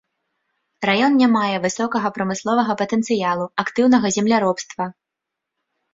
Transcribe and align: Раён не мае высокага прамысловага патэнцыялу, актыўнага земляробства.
Раён 0.89 1.11
не 1.23 1.27
мае 1.35 1.55
высокага 1.65 2.07
прамысловага 2.17 2.73
патэнцыялу, 2.81 3.45
актыўнага 3.65 4.07
земляробства. 4.17 4.83